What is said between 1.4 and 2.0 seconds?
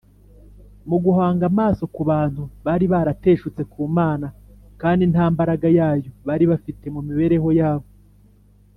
amaso